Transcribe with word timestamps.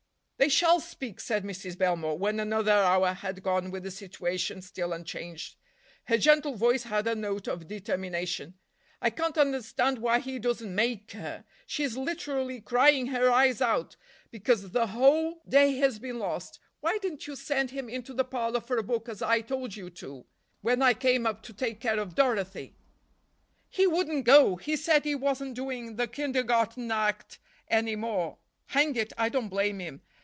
"They 0.37 0.49
shall 0.49 0.79
speak," 0.79 1.19
said 1.19 1.43
Mrs. 1.43 1.77
Belmore 1.77 2.17
when 2.17 2.39
another 2.39 2.71
hour 2.71 3.13
had 3.13 3.43
gone 3.43 3.69
with 3.69 3.83
the 3.83 3.91
situation 3.91 4.63
still 4.63 4.91
unchanged. 4.91 5.55
Her 6.05 6.17
gentle 6.17 6.55
voice 6.55 6.81
had 6.81 7.05
a 7.05 7.13
note 7.13 7.47
of 7.47 7.67
determination. 7.67 8.55
"I 9.03 9.11
can't 9.11 9.37
understand 9.37 9.99
why 9.99 10.17
he 10.17 10.39
doesn't 10.39 10.73
make 10.73 11.11
her. 11.11 11.45
She 11.67 11.83
is 11.83 11.95
literally 11.95 12.59
crying 12.59 13.05
her 13.09 13.29
eyes 13.31 13.61
out, 13.61 13.97
because 14.31 14.71
the 14.71 14.87
whole 14.87 15.43
day 15.47 15.75
has 15.75 15.99
been 15.99 16.17
lost. 16.17 16.59
Why 16.79 16.97
didn't 16.99 17.27
you 17.27 17.35
send 17.35 17.69
him 17.69 17.87
into 17.87 18.11
the 18.11 18.25
parlor 18.25 18.61
for 18.61 18.79
a 18.79 18.83
book 18.83 19.09
as 19.09 19.21
I 19.21 19.41
told 19.41 19.75
you 19.75 19.91
to, 19.91 20.25
when 20.61 20.81
I 20.81 20.95
came 20.95 21.27
up 21.27 21.43
to 21.43 21.53
take 21.53 21.79
care 21.79 21.99
of 21.99 22.15
Dorothy?" 22.15 22.73
"He 23.69 23.85
wouldn't 23.85 24.25
go—he 24.25 24.75
said 24.75 25.05
he 25.05 25.13
wasn't 25.13 25.53
doing 25.53 25.97
the 25.97 26.07
kindergarten 26.07 26.89
act 26.89 27.37
any 27.67 27.95
more. 27.95 28.39
Hang 28.65 28.95
it, 28.95 29.13
I 29.19 29.29
don't 29.29 29.49
blame 29.49 29.77
him. 29.77 30.01